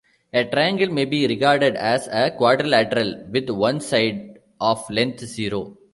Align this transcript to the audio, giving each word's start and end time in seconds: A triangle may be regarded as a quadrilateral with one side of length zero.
A 0.33 0.43
triangle 0.45 0.89
may 0.91 1.05
be 1.05 1.27
regarded 1.27 1.75
as 1.75 2.07
a 2.07 2.31
quadrilateral 2.31 3.23
with 3.29 3.47
one 3.51 3.79
side 3.79 4.39
of 4.59 4.89
length 4.89 5.19
zero. 5.19 5.77